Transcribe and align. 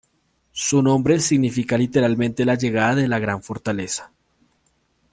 Su 0.51 0.81
nombre 0.81 1.19
significa 1.19 1.77
literalmente 1.77 2.43
"La 2.43 2.55
llegada 2.55 2.95
de 2.95 3.07
gran 3.07 3.43
fortaleza". 3.43 4.11